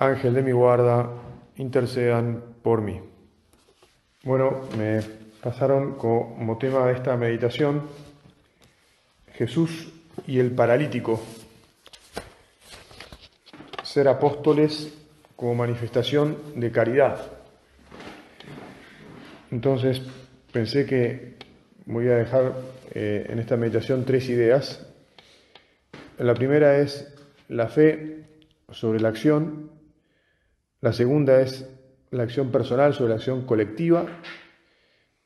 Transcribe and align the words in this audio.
Ángel 0.00 0.32
de 0.32 0.42
mi 0.42 0.52
guarda, 0.52 1.10
intercedan 1.56 2.42
por 2.62 2.80
mí. 2.80 2.98
Bueno, 4.24 4.62
me 4.78 5.02
pasaron 5.42 5.96
como 5.96 6.56
tema 6.56 6.86
de 6.86 6.94
esta 6.94 7.18
meditación 7.18 7.82
Jesús 9.34 9.92
y 10.26 10.38
el 10.38 10.52
paralítico. 10.52 11.20
Ser 13.82 14.08
apóstoles 14.08 14.90
como 15.36 15.54
manifestación 15.54 16.38
de 16.56 16.72
caridad. 16.72 17.20
Entonces 19.50 20.00
pensé 20.50 20.86
que 20.86 21.36
voy 21.84 22.08
a 22.08 22.16
dejar 22.16 22.54
eh, 22.94 23.26
en 23.28 23.38
esta 23.38 23.58
meditación 23.58 24.06
tres 24.06 24.30
ideas. 24.30 24.86
La 26.16 26.32
primera 26.32 26.78
es 26.78 27.14
la 27.48 27.68
fe 27.68 28.24
sobre 28.70 28.98
la 29.00 29.10
acción 29.10 29.79
la 30.80 30.92
segunda 30.92 31.40
es 31.40 31.68
la 32.10 32.22
acción 32.22 32.50
personal 32.50 32.94
sobre 32.94 33.10
la 33.10 33.16
acción 33.16 33.44
colectiva. 33.46 34.06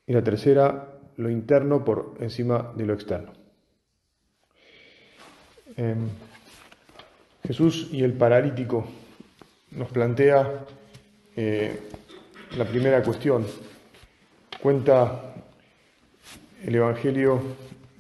Y 0.06 0.12
la 0.12 0.22
tercera, 0.22 0.98
lo 1.16 1.30
interno 1.30 1.84
por 1.84 2.16
encima 2.20 2.72
de 2.76 2.86
lo 2.86 2.92
externo. 2.92 3.32
Em, 5.76 6.08
Jesús 7.46 7.88
y 7.90 8.02
el 8.02 8.12
paralítico 8.12 8.86
nos 9.72 9.88
plantea 9.90 10.64
eh, 11.36 11.80
la 12.56 12.64
primera 12.64 13.02
cuestión. 13.02 13.46
Cuenta 14.60 15.34
el 16.64 16.74
Evangelio 16.74 17.40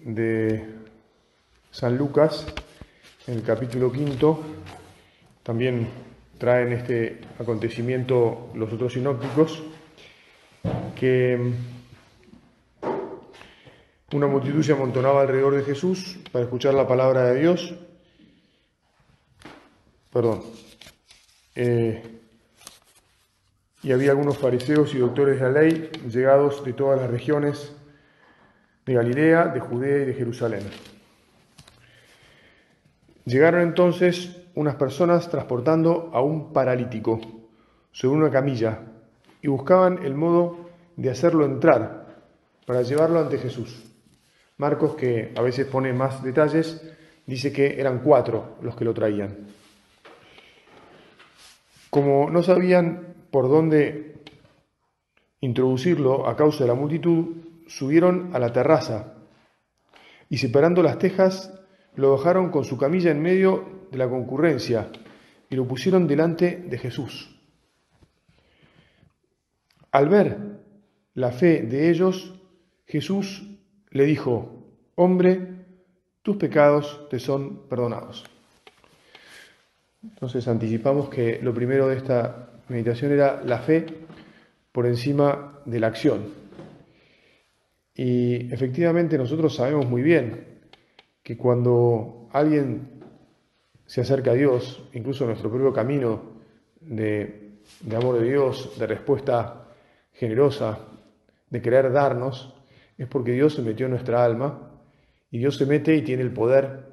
de 0.04 0.64
San 1.70 1.96
Lucas 1.96 2.46
en 3.26 3.34
el 3.34 3.42
capítulo 3.42 3.90
quinto, 3.90 4.40
también 5.42 5.88
traen 6.38 6.72
este 6.72 7.20
acontecimiento 7.38 8.50
los 8.54 8.72
otros 8.72 8.92
sinópticos, 8.92 9.62
que 10.96 11.52
una 14.12 14.26
multitud 14.26 14.62
se 14.62 14.72
amontonaba 14.72 15.22
alrededor 15.22 15.56
de 15.56 15.64
Jesús 15.64 16.18
para 16.30 16.44
escuchar 16.44 16.74
la 16.74 16.86
palabra 16.86 17.24
de 17.26 17.40
Dios. 17.40 17.74
Perdón. 20.12 20.42
Eh, 21.56 22.02
y 23.82 23.92
había 23.92 24.10
algunos 24.10 24.38
fariseos 24.38 24.94
y 24.94 24.98
doctores 24.98 25.40
de 25.40 25.42
la 25.42 25.60
ley 25.60 25.90
llegados 26.08 26.64
de 26.64 26.72
todas 26.72 27.00
las 27.00 27.10
regiones 27.10 27.72
de 28.86 28.94
Galilea, 28.94 29.48
de 29.48 29.60
Judea 29.60 30.02
y 30.02 30.06
de 30.06 30.14
Jerusalén. 30.14 30.62
Llegaron 33.24 33.62
entonces 33.62 34.43
unas 34.54 34.76
personas 34.76 35.28
transportando 35.28 36.10
a 36.12 36.22
un 36.22 36.52
paralítico 36.52 37.20
sobre 37.92 38.18
una 38.18 38.30
camilla 38.30 38.80
y 39.42 39.48
buscaban 39.48 40.04
el 40.04 40.14
modo 40.14 40.70
de 40.96 41.10
hacerlo 41.10 41.44
entrar 41.44 42.06
para 42.66 42.82
llevarlo 42.82 43.20
ante 43.20 43.38
Jesús. 43.38 43.84
Marcos, 44.56 44.94
que 44.94 45.32
a 45.36 45.42
veces 45.42 45.66
pone 45.66 45.92
más 45.92 46.22
detalles, 46.22 46.80
dice 47.26 47.52
que 47.52 47.80
eran 47.80 48.00
cuatro 48.00 48.56
los 48.62 48.76
que 48.76 48.84
lo 48.84 48.94
traían. 48.94 49.48
Como 51.90 52.30
no 52.30 52.42
sabían 52.42 53.14
por 53.30 53.48
dónde 53.48 54.14
introducirlo 55.40 56.26
a 56.28 56.36
causa 56.36 56.64
de 56.64 56.68
la 56.68 56.74
multitud, 56.74 57.36
subieron 57.66 58.30
a 58.34 58.38
la 58.38 58.52
terraza 58.52 59.14
y 60.28 60.38
separando 60.38 60.82
las 60.82 60.98
tejas 60.98 61.52
lo 61.96 62.16
dejaron 62.16 62.50
con 62.50 62.64
su 62.64 62.76
camilla 62.76 63.10
en 63.10 63.22
medio 63.22 63.73
de 63.90 63.98
la 63.98 64.08
concurrencia 64.08 64.90
y 65.48 65.56
lo 65.56 65.66
pusieron 65.66 66.06
delante 66.06 66.56
de 66.56 66.78
Jesús. 66.78 67.30
Al 69.90 70.08
ver 70.08 70.38
la 71.14 71.30
fe 71.30 71.62
de 71.62 71.90
ellos, 71.90 72.34
Jesús 72.86 73.48
le 73.90 74.04
dijo, 74.04 74.64
hombre, 74.96 75.54
tus 76.22 76.36
pecados 76.36 77.06
te 77.10 77.18
son 77.18 77.68
perdonados. 77.68 78.24
Entonces 80.02 80.48
anticipamos 80.48 81.08
que 81.08 81.38
lo 81.42 81.54
primero 81.54 81.88
de 81.88 81.96
esta 81.96 82.50
meditación 82.68 83.12
era 83.12 83.42
la 83.44 83.58
fe 83.58 83.86
por 84.72 84.86
encima 84.86 85.60
de 85.64 85.80
la 85.80 85.86
acción. 85.86 86.24
Y 87.94 88.52
efectivamente 88.52 89.16
nosotros 89.16 89.54
sabemos 89.54 89.86
muy 89.86 90.02
bien 90.02 90.62
que 91.22 91.36
cuando 91.36 92.28
alguien 92.32 92.93
se 93.86 94.00
acerca 94.00 94.30
a 94.30 94.34
Dios, 94.34 94.82
incluso 94.92 95.26
nuestro 95.26 95.50
propio 95.50 95.72
camino 95.72 96.22
de, 96.80 97.58
amor 97.94 98.18
de 98.18 98.28
Dios, 98.28 98.78
de 98.78 98.86
respuesta 98.86 99.68
generosa, 100.12 100.78
de 101.50 101.62
querer 101.62 101.92
darnos, 101.92 102.54
es 102.96 103.06
porque 103.08 103.32
Dios 103.32 103.54
se 103.54 103.62
metió 103.62 103.86
en 103.86 103.92
nuestra 103.92 104.24
alma 104.24 104.70
y 105.30 105.38
Dios 105.38 105.56
se 105.56 105.66
mete 105.66 105.94
y 105.94 106.02
tiene 106.02 106.22
el 106.22 106.32
poder 106.32 106.92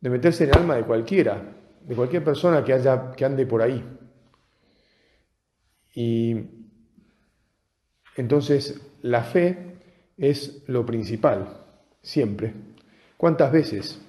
de 0.00 0.10
meterse 0.10 0.44
en 0.44 0.50
el 0.50 0.58
alma 0.58 0.76
de 0.76 0.84
cualquiera, 0.84 1.42
de 1.82 1.94
cualquier 1.94 2.22
persona 2.22 2.62
que, 2.62 2.72
haya, 2.72 3.12
que 3.12 3.24
ande 3.24 3.46
por 3.46 3.62
ahí. 3.62 3.82
Y 5.94 6.36
entonces 8.16 8.80
la 9.02 9.22
fe 9.22 9.76
es 10.16 10.62
lo 10.66 10.84
principal, 10.84 11.48
siempre. 12.02 12.52
¿Cuántas 13.16 13.50
veces 13.50 14.05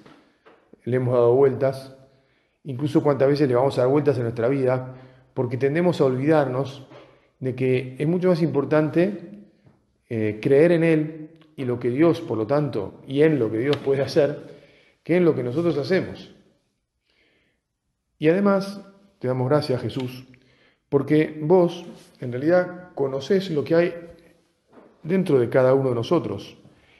le 0.88 0.96
hemos 0.96 1.14
dado 1.14 1.34
vueltas, 1.34 1.94
incluso 2.64 3.02
cuántas 3.02 3.28
veces 3.28 3.48
le 3.48 3.54
vamos 3.54 3.78
a 3.78 3.82
dar 3.82 3.90
vueltas 3.90 4.16
en 4.16 4.24
nuestra 4.24 4.48
vida, 4.48 4.94
porque 5.34 5.56
tendemos 5.56 6.00
a 6.00 6.04
olvidarnos 6.04 6.86
de 7.40 7.54
que 7.54 7.96
es 7.98 8.08
mucho 8.08 8.28
más 8.28 8.42
importante 8.42 9.44
eh, 10.08 10.38
creer 10.40 10.72
en 10.72 10.84
Él 10.84 11.30
y 11.56 11.64
lo 11.64 11.78
que 11.78 11.90
Dios, 11.90 12.20
por 12.20 12.38
lo 12.38 12.46
tanto, 12.46 13.02
y 13.06 13.22
en 13.22 13.38
lo 13.38 13.50
que 13.50 13.58
Dios 13.58 13.76
puede 13.76 14.02
hacer, 14.02 14.56
que 15.02 15.16
en 15.16 15.24
lo 15.24 15.34
que 15.34 15.42
nosotros 15.42 15.76
hacemos. 15.76 16.34
Y 18.18 18.28
además, 18.28 18.80
te 19.18 19.28
damos 19.28 19.48
gracias, 19.48 19.82
Jesús, 19.82 20.24
porque 20.88 21.38
vos, 21.40 21.84
en 22.20 22.32
realidad, 22.32 22.92
conocés 22.94 23.50
lo 23.50 23.62
que 23.62 23.74
hay 23.74 23.94
dentro 25.02 25.38
de 25.38 25.48
cada 25.48 25.74
uno 25.74 25.90
de 25.90 25.94
nosotros 25.94 26.56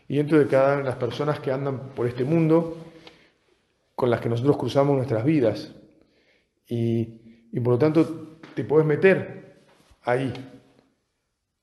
y 0.06 0.18
dentro 0.18 0.38
de 0.38 0.46
cada 0.46 0.74
una 0.74 0.82
de 0.82 0.84
las 0.84 0.96
personas 0.96 1.40
que 1.40 1.50
andan 1.50 1.90
por 1.94 2.06
este 2.06 2.24
mundo 2.24 2.76
con 3.98 4.10
las 4.10 4.20
que 4.20 4.28
nosotros 4.28 4.56
cruzamos 4.56 4.94
nuestras 4.94 5.24
vidas. 5.24 5.74
Y, 6.68 7.04
por 7.64 7.72
lo 7.72 7.78
tanto 7.80 8.38
te 8.54 8.62
puedes 8.62 8.86
meter 8.86 9.64
ahí. 10.04 10.32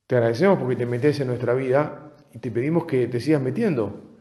Te 0.06 0.18
agradecemos 0.18 0.60
porque 0.60 0.76
te 0.76 0.86
metes 0.86 1.18
en 1.22 1.28
nuestra 1.28 1.54
vida 1.54 2.12
y 2.34 2.40
te 2.40 2.52
pedimos 2.52 2.84
que 2.84 3.08
te 3.08 3.22
sigas 3.22 3.42
metiendo 3.42 4.18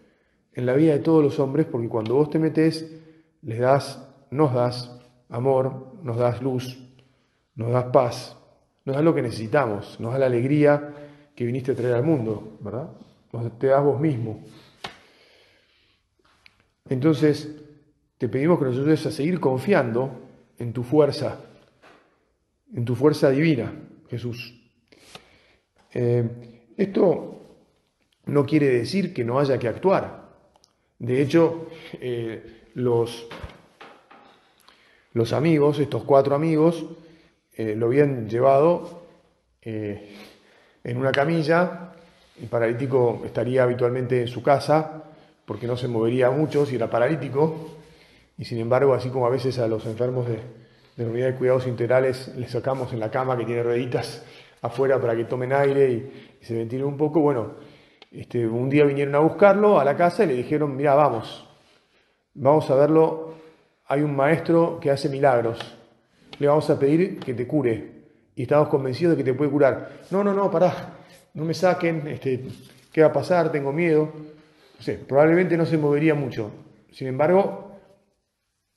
en 0.53 0.65
la 0.65 0.75
vida 0.75 0.93
de 0.93 1.01
todos 1.01 1.25
los 1.25 1.41
hombres 1.41 1.67
porque 1.67 1.89
cuando 1.89 2.15
vos 2.15 2.31
te 2.31 2.39
metes 2.39 2.89
les 3.43 3.59
das, 3.59 4.09
nos 4.31 4.55
das 4.55 4.97
amor, 5.29 5.97
nos 6.05 6.17
das 6.17 6.41
luz, 6.41 6.79
nos 7.57 7.73
das 7.73 7.87
paz, 7.87 8.37
nos 8.85 8.94
das 8.94 9.05
lo 9.05 9.12
que 9.12 9.23
necesitamos, 9.23 9.99
nos 9.99 10.12
das 10.12 10.21
la 10.21 10.27
alegría 10.27 10.94
que 11.35 11.44
viniste 11.44 11.73
a 11.73 11.75
traer 11.75 11.94
al 11.94 12.05
mundo, 12.05 12.59
¿verdad? 12.61 12.91
Te 13.59 13.67
das 13.67 13.83
vos 13.83 13.99
mismo. 13.99 14.44
Entonces, 16.88 17.63
te 18.25 18.31
pedimos 18.31 18.59
que 18.59 18.65
nos 18.65 18.76
ayudes 18.76 19.05
a 19.05 19.11
seguir 19.11 19.38
confiando 19.38 20.11
en 20.56 20.73
tu 20.73 20.82
fuerza, 20.82 21.41
en 22.75 22.82
tu 22.87 22.94
fuerza 22.94 23.29
divina, 23.29 23.71
Jesús. 24.09 24.62
Eh, 25.93 26.71
esto 26.75 27.59
no 28.25 28.47
quiere 28.47 28.69
decir 28.69 29.12
que 29.12 29.25
no 29.25 29.38
haya 29.38 29.59
que 29.59 29.69
actuar. 29.69 30.31
De 30.99 31.21
hecho, 31.21 31.69
eh, 32.00 32.71
los, 32.73 33.29
los 35.12 35.35
amigos, 35.35 35.79
estos 35.79 36.05
cuatro 36.05 36.35
amigos, 36.35 36.82
eh, 37.53 37.75
lo 37.76 37.88
habían 37.88 38.26
llevado 38.26 39.03
en 39.61 40.97
una 40.97 41.12
camilla. 41.12 41.93
El 42.41 42.49
paralítico 42.49 43.21
estaría 43.26 43.65
habitualmente 43.65 44.23
en 44.23 44.29
su 44.29 44.43
casa 44.43 45.12
porque 45.44 45.67
no 45.67 45.76
se 45.76 45.88
movería 45.88 46.31
mucho 46.31 46.65
si 46.65 46.76
era 46.76 46.88
paralítico. 46.88 47.74
Y 48.37 48.45
sin 48.45 48.59
embargo, 48.59 48.95
así 48.95 49.11
como 49.11 49.27
a 49.27 49.31
veces 49.31 49.59
a 49.59 49.69
los 49.69 49.87
enfermos 49.87 50.29
de, 50.29 50.39
la 50.97 51.07
unidad 51.07 51.27
de 51.27 51.35
cuidados 51.35 51.67
integrales 51.67 52.33
les 52.37 52.51
sacamos 52.51 52.93
en 52.93 53.01
la 53.01 53.11
cama 53.11 53.37
que 53.37 53.45
tiene 53.45 53.63
rueditas 53.63 54.25
afuera 54.63 55.01
para 55.01 55.17
que 55.17 55.25
tomen 55.25 55.53
aire 55.53 55.91
y, 55.91 56.31
se 56.41 56.55
ventilen 56.55 56.87
un 56.87 56.97
poco. 56.97 57.21
Bueno, 57.21 57.55
este, 58.13 58.47
un 58.47 58.69
día 58.69 58.85
vinieron 58.85 59.15
a 59.15 59.21
buscarlo 59.21 59.81
a 59.81 59.85
la 59.85 59.97
casa 59.97 60.25
y 60.25 60.29
le 60.29 60.35
dijeron, 60.35 60.77
mira, 60.77 60.95
vamos, 60.95 61.49
vamos 62.35 62.71
a 62.71 62.75
verlo, 62.75 63.35
hay 63.87 64.03
un 64.03 64.15
maestro 64.15 64.79
que 64.79 64.91
hace 64.91 65.09
milagros, 65.09 65.59
le 66.39 66.47
vamos 66.47 66.69
a 66.69 66.79
pedir 66.79 67.19
que 67.19 67.33
te 67.33 67.47
cure 67.47 67.93
y 68.37 68.43
estamos 68.43 68.69
convencidos 68.69 69.17
de 69.17 69.25
que 69.25 69.31
te 69.31 69.35
puede 69.35 69.51
curar. 69.51 70.01
No, 70.11 70.23
no, 70.23 70.35
no, 70.35 70.51
pará, 70.51 70.99
no 71.33 71.45
me 71.45 71.55
saquen, 71.55 72.07
este, 72.09 72.45
¿qué 72.93 73.01
va 73.01 73.09
a 73.09 73.13
pasar? 73.13 73.51
Tengo 73.51 73.73
miedo. 73.73 74.13
No 74.79 74.85
sé, 74.85 74.95
probablemente 74.95 75.57
no 75.57 75.65
se 75.65 75.79
movería 75.79 76.15
mucho. 76.15 76.51
Sin 76.93 77.07
embargo, 77.07 77.74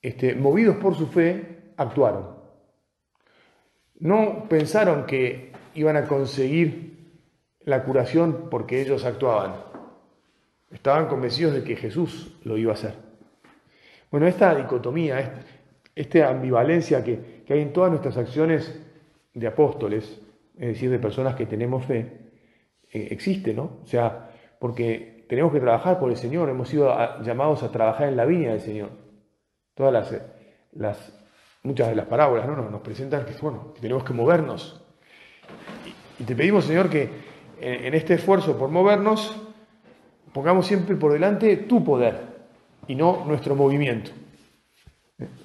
este, 0.02 0.34
movidos 0.34 0.76
por 0.76 0.94
su 0.94 1.06
fe, 1.06 1.72
actuaron. 1.76 2.36
No 4.00 4.46
pensaron 4.48 5.06
que 5.06 5.52
iban 5.74 5.96
a 5.96 6.06
conseguir 6.06 6.98
la 7.60 7.84
curación 7.84 8.48
porque 8.50 8.80
ellos 8.80 9.04
actuaban. 9.04 9.54
Estaban 10.70 11.06
convencidos 11.06 11.54
de 11.54 11.64
que 11.64 11.76
Jesús 11.76 12.36
lo 12.44 12.56
iba 12.56 12.72
a 12.72 12.74
hacer. 12.74 12.94
Bueno, 14.10 14.26
esta 14.26 14.54
dicotomía, 14.54 15.42
esta 15.94 16.28
ambivalencia 16.28 17.02
que, 17.04 17.44
hay 17.48 17.60
en 17.60 17.72
todas 17.72 17.90
nuestras 17.90 18.16
acciones 18.16 18.78
de 19.34 19.46
apóstoles, 19.46 20.20
es 20.58 20.66
decir, 20.68 20.90
de 20.90 20.98
personas 20.98 21.34
que 21.34 21.46
tenemos 21.46 21.84
fe, 21.84 22.12
eh, 22.90 23.08
existe, 23.10 23.54
¿no? 23.54 23.78
O 23.82 23.86
sea, 23.86 24.30
porque 24.58 25.24
tenemos 25.28 25.52
que 25.52 25.60
trabajar 25.60 25.98
por 25.98 26.10
el 26.10 26.16
Señor, 26.16 26.48
hemos 26.48 26.68
sido 26.68 26.94
llamados 27.22 27.62
a 27.62 27.70
trabajar 27.70 28.08
en 28.08 28.16
la 28.16 28.24
viña 28.24 28.50
del 28.50 28.60
Señor. 28.60 29.07
Todas 29.78 29.92
las, 29.92 30.22
las 30.72 31.12
muchas 31.62 31.86
de 31.86 31.94
las 31.94 32.06
parábolas 32.06 32.48
¿no? 32.48 32.68
nos, 32.68 32.80
presentan 32.80 33.24
que, 33.24 33.34
bueno, 33.40 33.74
tenemos 33.80 34.02
que 34.02 34.12
movernos. 34.12 34.82
Y, 36.18 36.24
te 36.24 36.34
pedimos, 36.34 36.64
Señor, 36.64 36.90
que 36.90 37.08
en, 37.60 37.94
este 37.94 38.14
esfuerzo 38.14 38.58
por 38.58 38.70
movernos 38.70 39.40
pongamos 40.32 40.66
siempre 40.66 40.96
por 40.96 41.12
delante 41.12 41.56
tu 41.58 41.84
poder 41.84 42.16
y 42.88 42.96
no 42.96 43.24
nuestro 43.24 43.54
movimiento. 43.54 44.10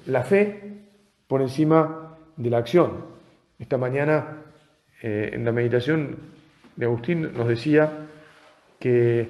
La 0.07 0.23
fe 0.23 0.87
por 1.27 1.43
encima 1.43 2.17
de 2.35 2.49
la 2.49 2.57
acción. 2.57 3.05
Esta 3.59 3.77
mañana 3.77 4.41
eh, 5.03 5.29
en 5.33 5.45
la 5.45 5.51
meditación 5.51 6.17
de 6.75 6.85
Agustín 6.87 7.33
nos 7.33 7.47
decía 7.47 8.07
que 8.79 9.29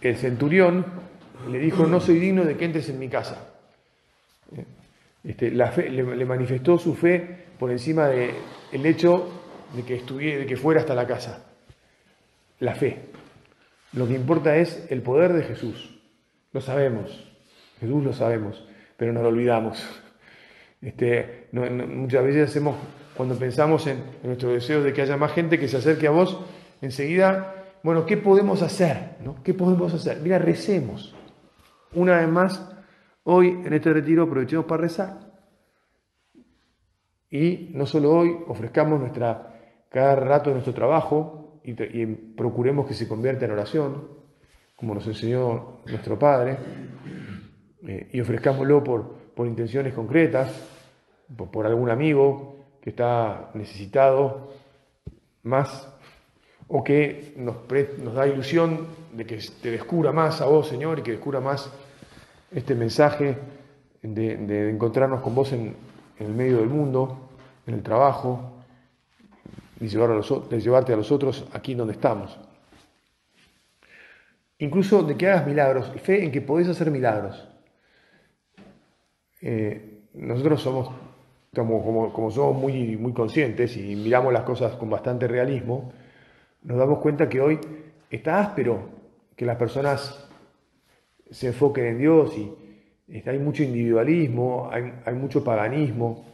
el 0.00 0.16
centurión 0.16 0.86
le 1.48 1.58
dijo, 1.58 1.86
no 1.86 2.00
soy 2.00 2.18
digno 2.18 2.44
de 2.44 2.56
que 2.56 2.64
entres 2.64 2.88
en 2.88 2.98
mi 2.98 3.08
casa. 3.08 3.52
Este, 5.24 5.50
la 5.50 5.72
fe, 5.72 5.90
le, 5.90 6.24
manifestó 6.24 6.78
su 6.78 6.94
fe 6.94 7.46
por 7.58 7.70
encima 7.70 8.06
del 8.06 8.86
hecho 8.86 9.28
de 9.74 9.82
que, 9.82 9.96
estuviera, 9.96 10.38
de 10.38 10.46
que 10.46 10.56
fuera 10.56 10.80
hasta 10.80 10.94
la 10.94 11.06
casa. 11.06 11.44
La 12.60 12.74
fe. 12.74 13.06
Lo 13.92 14.06
que 14.06 14.14
importa 14.14 14.56
es 14.56 14.86
el 14.90 15.02
poder 15.02 15.32
de 15.32 15.42
Jesús. 15.42 15.98
Lo 16.52 16.60
sabemos. 16.60 17.26
Jesús 17.80 18.04
lo 18.04 18.12
sabemos, 18.12 18.64
pero 18.96 19.12
nos 19.12 19.22
lo 19.22 19.30
olvidamos. 19.30 19.84
Este, 20.80 21.48
muchas 21.52 22.24
veces 22.24 22.50
hacemos, 22.50 22.76
cuando 23.16 23.34
pensamos 23.36 23.86
en, 23.88 24.04
nuestro 24.22 24.50
deseo 24.50 24.82
de 24.82 24.92
que 24.92 25.02
haya 25.02 25.16
más 25.16 25.32
gente 25.32 25.58
que 25.58 25.66
se 25.66 25.78
acerque 25.78 26.06
a 26.06 26.10
vos, 26.10 26.38
enseguida, 26.80 27.54
bueno, 27.82 28.06
¿qué 28.06 28.16
podemos 28.16 28.62
hacer? 28.62 29.16
¿no? 29.24 29.42
¿Qué 29.42 29.54
podemos 29.54 29.92
hacer? 29.92 30.20
Mira, 30.20 30.38
recemos. 30.38 31.15
Una 31.96 32.18
vez 32.18 32.28
más, 32.28 32.76
Hoy, 33.28 33.48
en 33.48 33.72
este 33.72 33.92
retiro, 33.92 34.22
aprovechemos 34.22 34.66
para 34.66 34.82
rezar. 34.82 35.18
Y 37.28 37.70
no 37.74 37.84
solo 37.84 38.12
hoy, 38.12 38.36
ofrezcamos 38.46 39.00
nuestra, 39.00 39.58
cada 39.88 40.14
rato 40.14 40.50
de 40.50 40.54
nuestro 40.54 40.72
trabajo 40.72 41.60
y, 41.64 42.06
procuremos 42.36 42.86
que 42.86 42.94
se 42.94 43.08
convierta 43.08 43.44
en 43.44 43.50
oración, 43.50 44.08
como 44.76 44.94
nos 44.94 45.08
enseñó 45.08 45.80
nuestro 45.86 46.16
Padre, 46.16 46.56
eh, 47.88 48.10
y 48.12 48.20
ofrezcámoslo 48.20 48.84
por, 48.84 49.16
por 49.34 49.48
intenciones 49.48 49.92
concretas, 49.92 50.48
por, 51.50 51.66
algún 51.66 51.90
amigo 51.90 52.58
que 52.80 52.90
está 52.90 53.50
necesitado 53.54 54.52
más 55.42 55.92
o 56.68 56.84
que 56.84 57.34
nos, 57.38 57.56
nos, 58.04 58.14
da 58.14 58.28
ilusión 58.28 58.86
de 59.12 59.26
que 59.26 59.40
te 59.60 59.72
descubra 59.72 60.12
más 60.12 60.40
a 60.40 60.46
vos, 60.46 60.68
Señor, 60.68 61.00
y 61.00 61.02
que 61.02 61.10
descubra 61.10 61.40
más 61.40 61.72
este 62.50 62.74
mensaje 62.74 63.36
de, 64.02 64.70
encontrarnos 64.70 65.20
con 65.22 65.34
vos 65.34 65.52
en, 65.52 65.74
el 66.18 66.28
medio 66.28 66.58
del 66.58 66.68
mundo, 66.68 67.28
en 67.66 67.74
el 67.74 67.82
trabajo, 67.82 68.52
y 69.80 69.88
llevar 69.88 70.10
a 70.10 70.14
los, 70.14 70.48
de 70.48 70.60
llevarte 70.60 70.92
a 70.92 70.96
los 70.96 71.12
otros 71.12 71.46
aquí 71.52 71.74
donde 71.74 71.92
estamos. 71.92 72.38
Incluso 74.58 75.02
de 75.02 75.16
que 75.16 75.28
hagas 75.28 75.46
milagros, 75.46 75.92
fe 76.00 76.24
en 76.24 76.32
que 76.32 76.40
podés 76.40 76.68
hacer 76.68 76.90
milagros. 76.90 77.46
Eh, 79.42 80.00
nosotros 80.14 80.62
somos, 80.62 80.90
como, 81.54 82.12
como, 82.12 82.30
somos 82.30 82.56
muy, 82.56 82.96
muy 82.96 83.12
conscientes 83.12 83.76
y 83.76 83.94
miramos 83.94 84.32
las 84.32 84.44
cosas 84.44 84.74
con 84.76 84.88
bastante 84.88 85.28
realismo, 85.28 85.92
nos 86.62 86.78
damos 86.78 87.00
cuenta 87.00 87.28
que 87.28 87.40
hoy 87.40 87.60
está 88.10 88.40
áspero 88.40 88.88
que 89.36 89.44
las 89.44 89.56
personas 89.56 90.25
se 91.30 91.48
enfoquen 91.48 91.86
en 91.86 91.98
Dios 91.98 92.36
y 92.36 92.52
este, 93.08 93.30
hay 93.30 93.38
mucho 93.38 93.62
individualismo, 93.62 94.70
hay, 94.72 95.14
mucho 95.14 95.44
paganismo, 95.44 96.24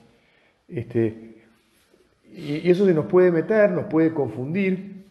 este, 0.68 1.36
y, 2.32 2.70
eso 2.70 2.86
se 2.86 2.94
nos 2.94 3.06
puede 3.06 3.30
meter, 3.30 3.70
nos 3.70 3.86
puede 3.86 4.12
confundir. 4.12 5.04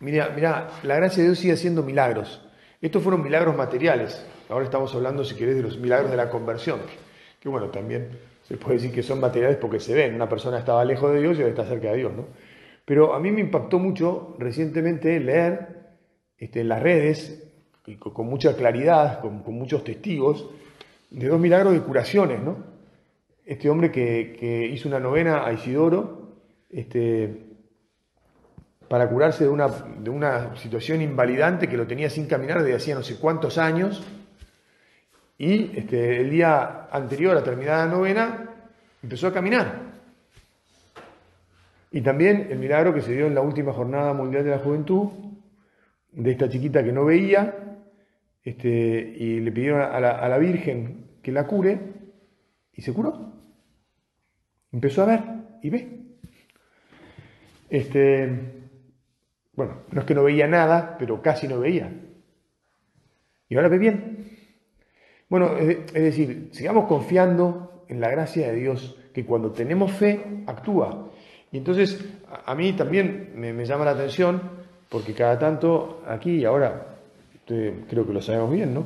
Mira, 0.00 0.30
mira, 0.34 0.68
la 0.82 0.96
gracia 0.96 1.22
de 1.22 1.28
Dios 1.28 1.38
sigue 1.38 1.52
haciendo 1.52 1.82
milagros. 1.82 2.44
Estos 2.80 3.02
fueron 3.02 3.22
milagros 3.22 3.56
materiales. 3.56 4.26
Ahora 4.48 4.64
estamos 4.64 4.92
hablando, 4.94 5.24
si 5.24 5.36
querés, 5.36 5.56
de 5.56 5.62
los 5.62 5.78
milagros 5.78 6.10
de 6.10 6.16
la 6.16 6.28
conversión, 6.28 6.80
que 7.38 7.48
bueno, 7.48 7.68
también 7.68 8.08
se 8.42 8.56
puede 8.56 8.76
decir 8.76 8.92
que 8.92 9.04
son 9.04 9.20
materiales 9.20 9.56
porque 9.58 9.78
se 9.78 9.94
ven. 9.94 10.16
Una 10.16 10.28
persona 10.28 10.58
estaba 10.58 10.84
lejos 10.84 11.12
de 11.12 11.20
Dios 11.20 11.38
y 11.38 11.42
ahora 11.42 11.50
está 11.50 11.64
cerca 11.64 11.92
de 11.92 11.98
Dios, 11.98 12.12
¿no? 12.12 12.26
Pero 12.84 13.14
a 13.14 13.20
mí 13.20 13.30
me 13.30 13.40
impactó 13.40 13.78
mucho 13.78 14.34
recientemente 14.40 15.20
leer 15.20 15.68
este, 16.36 16.62
en 16.62 16.68
las 16.68 16.82
redes 16.82 17.51
con, 17.98 18.26
mucha 18.26 18.54
claridad, 18.54 19.20
con, 19.20 19.42
muchos 19.54 19.82
testigos, 19.82 20.48
de 21.10 21.28
dos 21.28 21.40
milagros 21.40 21.72
de 21.72 21.80
curaciones, 21.80 22.40
¿no? 22.40 22.56
Este 23.44 23.68
hombre 23.68 23.90
que, 23.90 24.70
hizo 24.72 24.88
una 24.88 25.00
novena 25.00 25.44
a 25.44 25.52
Isidoro 25.52 26.28
este, 26.70 27.44
para 28.88 29.08
curarse 29.08 29.44
de 29.44 29.50
una, 29.50 30.56
situación 30.56 31.02
invalidante 31.02 31.68
que 31.68 31.76
lo 31.76 31.86
tenía 31.86 32.08
sin 32.08 32.26
caminar 32.26 32.62
desde 32.62 32.76
hacía 32.76 32.94
no 32.94 33.02
sé 33.02 33.16
cuántos 33.16 33.58
años, 33.58 34.02
y 35.38 35.76
este, 35.76 36.20
el 36.20 36.30
día 36.30 36.88
anterior 36.92 37.36
a 37.36 37.42
terminar 37.42 37.88
la 37.88 37.96
novena 37.96 38.48
empezó 39.02 39.26
a 39.26 39.32
caminar. 39.32 39.92
Y 41.90 42.00
también 42.00 42.46
el 42.48 42.58
milagro 42.58 42.94
que 42.94 43.02
se 43.02 43.12
dio 43.12 43.26
en 43.26 43.34
la 43.34 43.40
última 43.40 43.72
jornada 43.72 44.12
mundial 44.12 44.44
de 44.44 44.50
la 44.50 44.58
juventud, 44.58 45.08
de 46.12 46.30
esta 46.30 46.48
chiquita 46.48 46.84
que 46.84 46.92
no 46.92 47.04
veía 47.04 47.71
este, 48.44 48.68
y 48.68 49.40
le 49.40 49.52
pidieron 49.52 49.80
a 49.80 50.00
la, 50.00 50.38
Virgen 50.38 51.06
que 51.22 51.30
la 51.30 51.46
cure 51.46 51.78
y 52.72 52.82
se 52.82 52.92
curó. 52.92 53.32
Empezó 54.72 55.02
a 55.02 55.06
ver 55.06 55.20
y 55.62 55.70
ve. 55.70 55.98
Este, 57.70 58.28
bueno, 59.54 59.82
no 59.90 60.00
es 60.00 60.06
que 60.06 60.14
no 60.14 60.24
veía 60.24 60.48
nada, 60.48 60.96
pero 60.98 61.22
casi 61.22 61.46
no 61.46 61.60
veía. 61.60 61.92
Y 63.48 63.54
ahora 63.54 63.68
ve 63.68 63.78
bien. 63.78 64.28
Bueno, 65.28 65.56
es 65.56 65.92
decir, 65.92 66.48
sigamos 66.52 66.86
confiando 66.86 67.84
en 67.88 68.00
la 68.00 68.10
gracia 68.10 68.48
de 68.48 68.56
Dios, 68.56 68.98
que 69.14 69.24
cuando 69.24 69.52
tenemos 69.52 69.92
fe, 69.92 70.44
actúa. 70.46 71.10
Y 71.50 71.58
entonces, 71.58 72.04
a 72.44 72.54
mí 72.54 72.72
también 72.72 73.32
me, 73.36 73.52
me 73.52 73.64
llama 73.64 73.84
la 73.84 73.92
atención, 73.92 74.42
porque 74.88 75.14
cada 75.14 75.38
tanto 75.38 76.02
aquí 76.06 76.38
y 76.38 76.44
ahora 76.44 76.91
creo 77.88 78.06
que 78.06 78.12
lo 78.12 78.22
sabemos 78.22 78.52
bien, 78.52 78.74
¿no? 78.74 78.84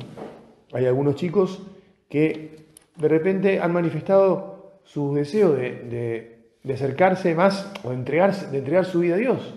Hay 0.73 0.85
algunos 0.85 1.15
chicos 1.15 1.61
que 2.09 2.67
de 2.95 3.07
repente 3.07 3.59
han 3.59 3.73
manifestado 3.73 4.79
su 4.83 5.13
deseo 5.13 5.53
de, 5.53 6.35
acercarse 6.73 7.33
más 7.35 7.71
o 7.83 7.91
de, 7.91 7.95
de 7.95 8.57
entregar 8.57 8.85
su 8.85 8.99
vida 8.99 9.15
a 9.15 9.17
Dios. 9.17 9.53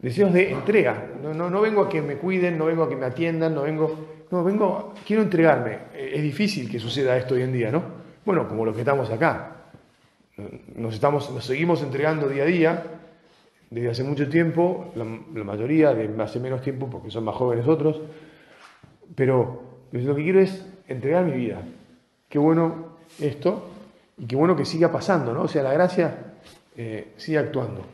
Deseos 0.00 0.32
de 0.32 0.50
entrega. 0.50 1.10
No, 1.22 1.34
no, 1.34 1.50
no 1.50 1.60
vengo 1.60 1.82
a 1.82 1.88
que 1.88 2.00
me 2.00 2.16
cuiden, 2.16 2.56
no 2.56 2.66
vengo 2.66 2.84
a 2.84 2.88
que 2.88 2.96
me 2.96 3.06
atiendan, 3.06 3.54
no 3.54 3.62
vengo. 3.62 4.24
No, 4.30 4.44
vengo, 4.44 4.94
quiero 5.06 5.22
entregarme. 5.22 5.78
Es 5.94 6.22
difícil 6.22 6.70
que 6.70 6.78
suceda 6.78 7.16
esto 7.16 7.34
hoy 7.34 7.42
en 7.42 7.52
día, 7.52 7.70
¿no? 7.70 7.82
Bueno, 8.24 8.48
como 8.48 8.64
los 8.64 8.74
que 8.74 8.80
estamos 8.80 9.10
acá. 9.10 9.56
Nos, 10.74 10.94
estamos, 10.94 11.30
nos 11.30 11.44
seguimos 11.44 11.82
entregando 11.82 12.28
día 12.28 12.44
a 12.44 12.46
día, 12.46 12.84
desde 13.70 13.88
hace 13.88 14.04
mucho 14.04 14.28
tiempo, 14.28 14.92
la, 14.96 15.04
mayoría 15.44 15.94
de 15.94 16.10
hace 16.20 16.40
menos 16.40 16.60
tiempo 16.60 16.90
porque 16.90 17.10
son 17.10 17.24
más 17.24 17.36
jóvenes 17.36 17.68
otros, 17.68 18.00
pero 19.14 19.62
lo 19.92 20.16
que 20.16 20.24
quiero 20.24 20.40
es 20.40 20.66
entregar 20.88 21.24
mi 21.24 21.36
vida. 21.36 21.62
Qué 22.28 22.38
bueno 22.38 22.96
esto 23.20 23.70
y 24.18 24.26
qué 24.26 24.34
bueno 24.34 24.56
que 24.56 24.64
siga 24.64 24.90
pasando, 24.90 25.32
¿no? 25.32 25.42
O 25.42 25.48
sea, 25.48 25.62
la 25.62 25.72
gracia 25.72 26.34
eh, 26.76 27.12
sigue 27.16 27.38
actuando. 27.38 27.84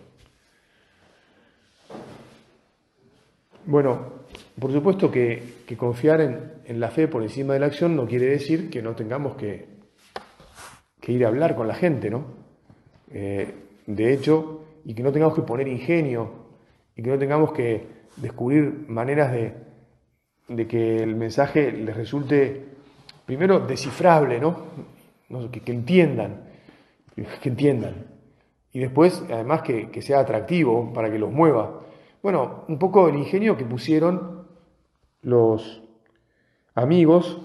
Bueno, 3.66 4.12
por 4.58 4.72
supuesto 4.72 5.10
que, 5.10 5.56
confiar 5.76 6.20
en, 6.20 6.80
la 6.80 6.88
fe 6.90 7.06
por 7.06 7.22
encima 7.22 7.52
de 7.52 7.60
la 7.60 7.66
acción 7.66 7.96
no 7.96 8.06
quiere 8.06 8.26
decir 8.26 8.70
que 8.70 8.80
no 8.80 8.94
tengamos 8.94 9.36
que, 9.36 9.66
ir 11.06 11.24
a 11.24 11.28
hablar 11.28 11.54
con 11.54 11.68
la 11.68 11.74
gente, 11.74 12.10
¿no? 12.10 12.24
Eh, 13.12 13.54
de 13.86 14.12
hecho, 14.12 14.65
y 14.86 14.94
que 14.94 15.02
no 15.02 15.10
tengamos 15.10 15.34
que 15.34 15.42
poner 15.42 15.66
ingenio 15.66 16.30
y 16.94 17.02
que 17.02 17.10
no 17.10 17.18
tengamos 17.18 17.52
que 17.52 17.88
descubrir 18.16 18.84
maneras 18.86 19.32
de, 19.32 19.52
de 20.46 20.68
que 20.68 21.02
el 21.02 21.16
mensaje 21.16 21.72
les 21.72 21.96
resulte, 21.96 22.64
primero, 23.26 23.58
descifrable, 23.58 24.38
¿no? 24.38 24.56
que, 25.50 25.72
entiendan, 25.72 26.44
que 27.16 27.48
entiendan. 27.48 28.06
Y 28.72 28.78
después, 28.78 29.24
además, 29.28 29.62
que, 29.62 29.90
que 29.90 30.02
sea 30.02 30.20
atractivo 30.20 30.92
para 30.92 31.10
que 31.10 31.18
los 31.18 31.32
mueva. 31.32 31.82
Bueno, 32.22 32.64
un 32.68 32.78
poco 32.78 33.08
el 33.08 33.16
ingenio 33.16 33.56
que 33.56 33.64
pusieron 33.64 34.46
los 35.20 35.82
amigos 36.76 37.40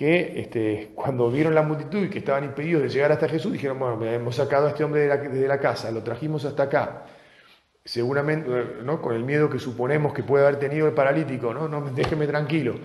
que 0.00 0.40
este, 0.40 0.92
cuando 0.94 1.30
vieron 1.30 1.54
la 1.54 1.60
multitud 1.60 2.04
y 2.04 2.08
que 2.08 2.20
estaban 2.20 2.42
impedidos 2.42 2.84
de 2.84 2.88
llegar 2.88 3.12
hasta 3.12 3.28
Jesús, 3.28 3.52
dijeron, 3.52 3.78
bueno, 3.78 4.02
hemos 4.06 4.34
sacado 4.34 4.66
a 4.66 4.70
este 4.70 4.82
hombre 4.82 5.02
de 5.02 5.46
la, 5.46 5.60
casa, 5.60 5.90
lo 5.90 6.02
trajimos 6.02 6.46
hasta 6.46 6.62
acá, 6.62 7.04
seguramente, 7.84 8.48
¿no? 8.82 9.02
con 9.02 9.14
el 9.14 9.24
miedo 9.24 9.50
que 9.50 9.58
suponemos 9.58 10.14
que 10.14 10.22
puede 10.22 10.46
haber 10.46 10.58
tenido 10.58 10.86
el 10.86 10.94
paralítico, 10.94 11.52
no, 11.52 11.68
no 11.68 11.82
déjeme 11.90 12.26
tranquilo. 12.26 12.76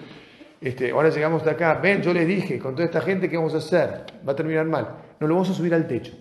Este, 0.59 0.91
ahora 0.91 1.07
llegamos 1.07 1.41
hasta 1.41 1.51
acá, 1.51 1.75
ven, 1.75 2.01
yo 2.01 2.13
les 2.13 2.27
dije, 2.27 2.59
con 2.59 2.75
toda 2.75 2.83
esta 2.83 2.99
gente, 2.99 3.29
¿qué 3.29 3.37
vamos 3.37 3.53
a 3.53 3.59
hacer? 3.59 4.07
Va 4.27 4.33
a 4.33 4.35
terminar 4.35 4.65
mal. 4.65 4.97
No 5.17 5.27
lo 5.27 5.35
vamos 5.35 5.49
a 5.49 5.53
subir 5.53 5.73
al 5.73 5.87
techo. 5.87 6.11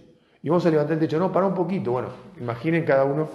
Y 0.44 0.48
vamos 0.48 0.64
a 0.64 0.70
levantar 0.70 0.94
el 0.94 1.00
techo. 1.00 1.18
No, 1.18 1.32
para 1.32 1.46
un 1.46 1.54
poquito. 1.54 1.90
Bueno, 1.90 2.10
imaginen 2.38 2.84
cada 2.84 3.02
uno 3.02 3.28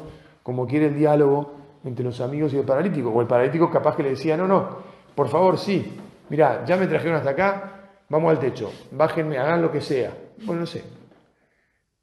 como 0.43 0.65
quiere 0.65 0.85
el 0.85 0.95
diálogo 0.95 1.55
entre 1.83 2.05
los 2.05 2.21
amigos 2.21 2.53
y 2.53 2.57
el 2.57 2.63
paralítico. 2.63 3.09
O 3.09 3.19
el 3.19 3.27
paralítico 3.27 3.69
capaz 3.69 3.97
que 3.97 4.03
le 4.03 4.11
decía, 4.11 4.37
no, 4.37 4.47
no, 4.47 4.77
por 5.13 5.27
favor, 5.27 5.57
sí, 5.57 5.99
Mirá, 6.29 6.63
ya 6.63 6.77
me 6.77 6.87
trajeron 6.87 7.15
hasta 7.15 7.31
acá, 7.31 7.91
vamos 8.07 8.29
al 8.29 8.39
techo, 8.39 8.71
bájenme, 8.91 9.37
hagan 9.37 9.61
lo 9.61 9.71
que 9.71 9.81
sea. 9.81 10.13
Bueno, 10.45 10.61
no 10.61 10.67
sé. 10.67 10.83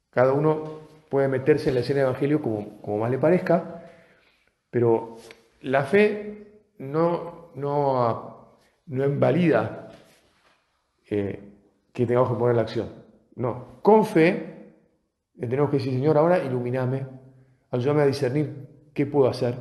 Cada 0.09 0.33
uno 0.33 0.81
puede 1.09 1.27
meterse 1.29 1.69
en 1.69 1.75
la 1.75 1.81
escena 1.81 2.01
del 2.01 2.09
Evangelio 2.09 2.41
como, 2.41 2.81
como 2.81 2.97
más 2.97 3.09
le 3.09 3.17
parezca, 3.17 3.83
pero 4.69 5.15
la 5.61 5.83
fe 5.83 6.61
no, 6.79 7.51
no, 7.55 8.57
no 8.87 9.05
invalida 9.05 9.89
eh, 11.09 11.39
que 11.93 12.05
tengamos 12.05 12.29
que 12.29 12.37
poner 12.37 12.55
la 12.55 12.63
acción. 12.63 12.89
No, 13.35 13.79
con 13.81 14.05
fe 14.05 14.73
tenemos 15.39 15.69
que 15.69 15.77
decir, 15.77 15.93
Señor, 15.93 16.17
ahora 16.17 16.39
ilumíname, 16.39 17.05
ayúdame 17.71 18.01
a 18.01 18.07
discernir 18.07 18.89
qué 18.93 19.05
puedo 19.05 19.29
hacer 19.29 19.55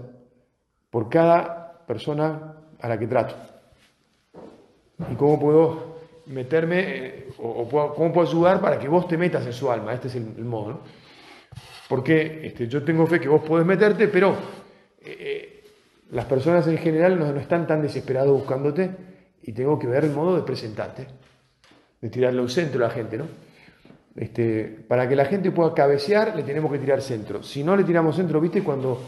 por 0.90 1.08
cada 1.08 1.86
persona 1.86 2.56
a 2.80 2.88
la 2.88 2.98
que 2.98 3.06
trato 3.06 3.55
y 5.10 5.14
cómo 5.14 5.38
puedo 5.38 5.96
meterme 6.26 6.80
eh, 6.80 7.28
o, 7.38 7.68
cómo 7.94 8.12
puedo 8.12 8.28
ayudar 8.28 8.60
para 8.60 8.78
que 8.78 8.88
vos 8.88 9.06
te 9.06 9.16
metas 9.16 9.46
en 9.46 9.52
su 9.52 9.70
alma. 9.70 9.94
Este 9.94 10.08
es 10.08 10.16
el, 10.16 10.44
modo. 10.44 10.82
Porque 11.88 12.46
este, 12.46 12.66
yo 12.66 12.82
tengo 12.82 13.06
fe 13.06 13.20
que 13.20 13.28
vos 13.28 13.42
podés 13.42 13.66
meterte, 13.66 14.08
pero 14.08 14.32
eh, 15.00 15.16
eh, 15.18 15.64
las 16.10 16.24
personas 16.24 16.66
en 16.66 16.78
general 16.78 17.18
no, 17.18 17.36
están 17.38 17.66
tan 17.66 17.82
desesperados 17.82 18.32
buscándote 18.32 18.90
y 19.42 19.52
tengo 19.52 19.78
que 19.78 19.86
ver 19.86 20.04
el 20.04 20.10
modo 20.10 20.36
de 20.36 20.42
presentarte, 20.42 21.06
de 22.00 22.10
tirarle 22.10 22.40
un 22.40 22.48
centro 22.48 22.84
a 22.84 22.88
la 22.88 22.94
gente, 22.94 23.18
¿no? 23.18 23.26
Este, 24.16 24.64
para 24.88 25.06
que 25.08 25.14
la 25.14 25.26
gente 25.26 25.50
pueda 25.50 25.74
cabecear, 25.74 26.34
le 26.34 26.42
tenemos 26.42 26.72
que 26.72 26.78
tirar 26.78 27.02
centro. 27.02 27.42
Si 27.42 27.62
no 27.62 27.76
le 27.76 27.84
tiramos 27.84 28.16
centro, 28.16 28.40
¿viste? 28.40 28.62
Cuando 28.62 29.02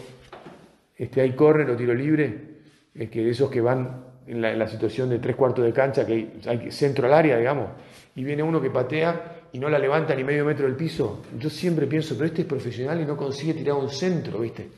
este, 0.95 1.23
hay 1.23 1.33
córner 1.33 1.71
o 1.71 1.77
tiro 1.77 1.95
libre, 1.95 2.59
es 2.95 3.09
que 3.09 3.31
esos 3.31 3.51
que 3.51 3.63
van 3.63 4.05
en 4.29 4.43
la, 4.43 4.69
situación 4.69 5.09
de 5.09 5.19
tres 5.19 5.35
cuartos 5.35 5.65
de 5.65 5.73
cancha, 5.73 6.05
que 6.05 6.33
hay, 6.47 6.71
centro 6.71 7.07
al 7.07 7.15
área, 7.15 7.39
digamos, 7.39 7.71
y 8.15 8.23
viene 8.23 8.43
uno 8.43 8.61
que 8.61 8.71
patea 8.71 9.49
y 9.53 9.59
no 9.59 9.71
la 9.71 9.79
levanta 9.79 10.15
ni 10.15 10.23
medio 10.23 10.45
metro 10.45 10.67
del 10.67 10.77
piso, 10.77 11.23
yo 11.39 11.49
siempre 11.49 11.87
pienso, 11.87 12.15
pero 12.15 12.27
este 12.27 12.43
es 12.43 12.47
profesional 12.47 13.01
y 13.01 13.07
no 13.07 13.17
consigue 13.17 13.55
tirar 13.55 13.77
un 13.77 13.89
centro, 13.89 14.41
¿viste? 14.41 14.69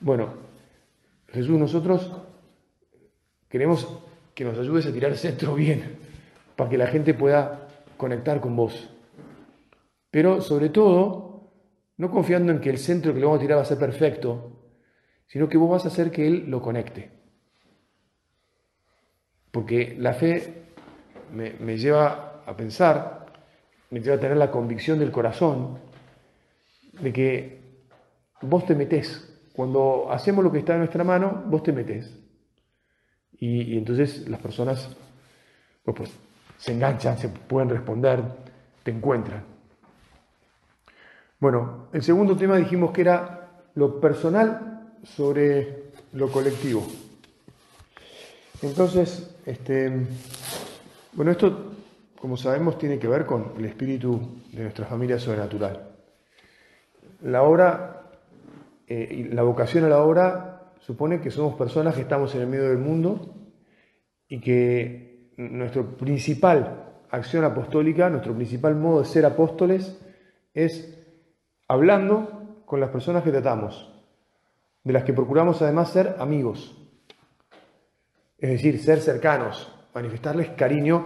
Bueno, 0.00 0.34
Jesús, 1.28 1.58
nosotros 1.58 2.10
queremos 3.48 3.88
que 4.34 4.44
nos 4.44 4.58
ayudes 4.58 4.86
a 4.86 4.92
tirar 4.92 5.16
centro 5.16 5.54
bien, 5.54 5.96
para 6.54 6.68
que 6.68 6.76
la 6.76 6.86
gente 6.88 7.14
pueda 7.14 7.68
conectar 7.96 8.40
con 8.40 8.54
vos. 8.56 8.90
Pero 10.10 10.42
sobre 10.42 10.68
todo, 10.68 11.50
no 11.96 12.10
confiando 12.10 12.52
en 12.52 12.60
que 12.60 12.70
el 12.70 12.78
centro 12.78 13.14
que 13.14 13.20
le 13.20 13.26
vamos 13.26 13.38
a 13.38 13.42
tirar 13.42 13.58
va 13.58 13.62
a 13.62 13.66
ser 13.66 13.78
perfecto, 13.78 14.56
sino 15.26 15.48
que 15.48 15.56
vos 15.56 15.70
vas 15.70 15.84
a 15.86 15.88
hacer 15.88 16.10
que 16.10 16.26
él 16.26 16.44
lo 16.48 16.60
conecte. 16.60 17.19
Porque 19.50 19.96
la 19.98 20.14
fe 20.14 20.64
me, 21.32 21.76
lleva 21.76 22.42
a 22.46 22.56
pensar, 22.56 23.26
me 23.90 24.00
lleva 24.00 24.16
a 24.16 24.20
tener 24.20 24.36
la 24.36 24.50
convicción 24.50 24.98
del 24.98 25.10
corazón 25.10 25.78
de 27.00 27.12
que 27.12 27.60
vos 28.42 28.64
te 28.66 28.74
metés. 28.74 29.26
Cuando 29.52 30.10
hacemos 30.10 30.44
lo 30.44 30.52
que 30.52 30.58
está 30.58 30.74
en 30.74 30.80
nuestra 30.80 31.04
mano, 31.04 31.42
vos 31.46 31.62
te 31.62 31.72
metés. 31.72 32.16
Y, 33.32 33.76
entonces 33.76 34.28
las 34.28 34.40
personas 34.40 34.96
pues, 35.84 35.96
pues, 35.96 36.12
se 36.58 36.72
enganchan, 36.72 37.18
se 37.18 37.28
pueden 37.28 37.70
responder, 37.70 38.22
te 38.82 38.90
encuentran. 38.90 39.44
Bueno, 41.38 41.88
el 41.92 42.02
segundo 42.02 42.36
tema 42.36 42.56
dijimos 42.56 42.92
que 42.92 43.00
era 43.00 43.48
lo 43.74 43.98
personal 43.98 44.92
sobre 45.02 45.90
lo 46.12 46.30
colectivo. 46.30 46.86
Entonces, 48.62 49.34
este, 49.46 49.90
bueno, 51.12 51.30
esto, 51.30 51.72
como 52.20 52.36
sabemos, 52.36 52.78
tiene 52.78 52.98
que 52.98 53.08
ver 53.08 53.24
con 53.24 53.52
el 53.56 53.64
espíritu 53.64 54.20
de 54.52 54.64
nuestra 54.64 54.84
familia 54.84 55.18
sobrenatural. 55.18 55.88
La 57.22 57.42
obra, 57.42 58.02
eh, 58.86 59.30
la 59.32 59.42
vocación 59.42 59.84
a 59.84 59.88
la 59.88 60.02
obra 60.02 60.72
supone 60.80 61.20
que 61.20 61.30
somos 61.30 61.54
personas 61.54 61.94
que 61.94 62.02
estamos 62.02 62.34
en 62.34 62.42
el 62.42 62.46
medio 62.48 62.68
del 62.68 62.78
mundo 62.78 63.34
y 64.28 64.40
que 64.40 65.30
nuestra 65.38 65.82
principal 65.82 66.84
acción 67.10 67.44
apostólica, 67.44 68.10
nuestro 68.10 68.34
principal 68.34 68.74
modo 68.76 69.00
de 69.00 69.06
ser 69.06 69.24
apóstoles 69.24 69.98
es 70.52 70.98
hablando 71.66 72.62
con 72.66 72.78
las 72.78 72.90
personas 72.90 73.22
que 73.22 73.30
tratamos, 73.30 73.90
de 74.84 74.92
las 74.92 75.04
que 75.04 75.12
procuramos 75.12 75.62
además 75.62 75.90
ser 75.90 76.16
amigos. 76.18 76.79
Es 78.40 78.50
decir, 78.50 78.78
ser 78.78 79.00
cercanos, 79.00 79.70
manifestarles 79.94 80.50
cariño 80.50 81.04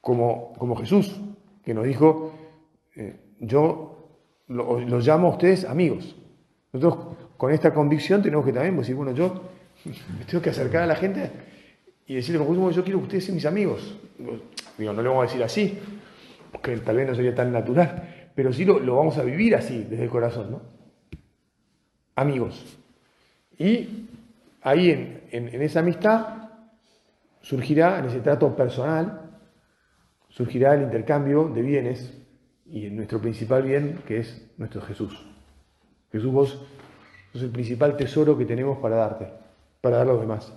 como, 0.00 0.52
como 0.54 0.76
Jesús, 0.76 1.20
que 1.64 1.74
nos 1.74 1.84
dijo, 1.84 2.32
eh, 2.94 3.16
yo 3.40 4.08
los 4.46 5.06
llamo 5.06 5.28
a 5.28 5.30
ustedes 5.32 5.64
amigos. 5.64 6.16
Nosotros 6.72 7.16
con 7.36 7.52
esta 7.52 7.74
convicción 7.74 8.22
tenemos 8.22 8.44
que 8.44 8.52
también 8.52 8.76
decir, 8.76 8.94
bueno, 8.94 9.12
yo 9.12 9.42
me 9.84 10.24
tengo 10.26 10.42
que 10.42 10.50
acercar 10.50 10.82
a 10.82 10.86
la 10.86 10.96
gente 10.96 11.30
y 12.06 12.14
decirle 12.14 12.44
con 12.44 12.48
Jesús, 12.48 12.76
yo 12.76 12.84
quiero 12.84 12.98
que 13.00 13.04
ustedes 13.04 13.24
sean 13.24 13.36
mis 13.36 13.46
amigos. 13.46 13.98
Digo, 14.78 14.92
no 14.92 15.02
le 15.02 15.08
vamos 15.08 15.24
a 15.24 15.26
decir 15.26 15.42
así, 15.42 15.78
porque 16.52 16.76
tal 16.78 16.96
vez 16.96 17.08
no 17.08 17.14
sería 17.14 17.34
tan 17.34 17.52
natural, 17.52 18.30
pero 18.34 18.52
sí 18.52 18.64
lo, 18.64 18.96
vamos 18.96 19.18
a 19.18 19.22
vivir 19.22 19.56
así, 19.56 19.86
desde 19.88 20.04
el 20.04 20.10
corazón, 20.10 20.50
¿no? 20.50 20.62
Amigos. 22.14 22.78
Y 23.58 24.06
ahí 24.62 24.90
en, 24.90 25.48
en 25.48 25.62
esa 25.62 25.80
amistad 25.80 26.39
surgirá 27.40 27.98
en 27.98 28.06
ese 28.06 28.20
trato 28.20 28.54
personal, 28.54 29.30
surgirá 30.28 30.74
el 30.74 30.82
intercambio 30.82 31.48
de 31.48 31.62
bienes 31.62 32.16
y 32.66 32.86
en 32.86 32.96
nuestro 32.96 33.20
principal 33.20 33.62
bien, 33.62 34.00
que 34.06 34.20
es 34.20 34.50
nuestro 34.56 34.80
Jesús. 34.82 35.26
Jesús, 36.12 36.32
vos 36.32 36.66
sos 37.32 37.42
el 37.42 37.50
principal 37.50 37.96
tesoro 37.96 38.36
que 38.36 38.44
tenemos 38.44 38.78
para 38.78 38.96
darte, 38.96 39.32
para 39.80 39.98
dar 39.98 40.08
a 40.08 40.12
los 40.12 40.20
demás. 40.20 40.52